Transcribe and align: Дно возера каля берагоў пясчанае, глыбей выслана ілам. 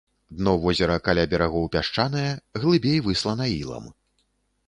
Дно 0.37 0.53
возера 0.61 0.95
каля 1.07 1.25
берагоў 1.33 1.67
пясчанае, 1.75 2.25
глыбей 2.63 2.97
выслана 3.09 3.45
ілам. 3.61 3.85